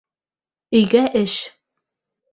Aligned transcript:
Өйгә 0.79 1.03
эш 1.21 1.37